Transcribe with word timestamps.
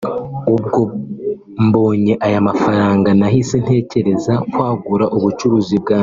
ubwo 0.55 0.81
mbonye 1.65 2.13
aya 2.25 2.39
mafaranga 2.49 3.09
nahise 3.19 3.55
ntekereza 3.65 4.33
kwagura 4.51 5.05
ubucuruzi 5.17 5.75
bwanjye 5.83 5.99